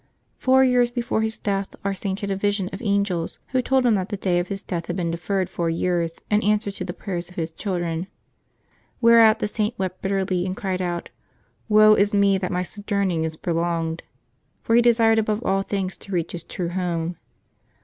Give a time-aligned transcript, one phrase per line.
[0.39, 3.93] Pour years before his death, our Saint had a vision of angels, who told h;m
[3.93, 6.91] that the day of his death had been deferred four years, in answer to the
[6.91, 8.07] prayers of his children;
[8.99, 11.11] whereat the Saint wept bitterly, and cried out,"
[11.69, 14.01] Woe is me that my sojourning is pro longed!
[14.05, 14.05] '^
[14.65, 17.15] for he desired above all things to reach his true home.